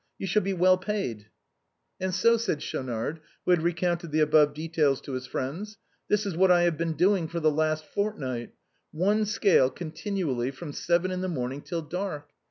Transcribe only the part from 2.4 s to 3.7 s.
Schaunard, who had